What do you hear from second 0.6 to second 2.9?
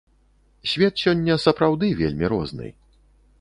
Свет сёння сапраўды вельмі розны.